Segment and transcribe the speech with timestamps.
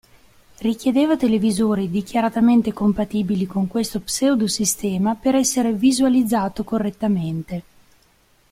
[0.61, 7.63] Richiedeva televisori dichiaratamente compatibili con questo pseudo-sistema per essere visualizzato correttamente.